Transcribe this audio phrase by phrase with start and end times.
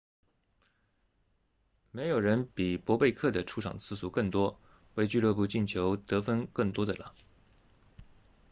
[1.91, 4.59] 没有人比博贝克 bobek 的出场次数更多
[4.95, 7.13] 为俱乐部进球得分更多的了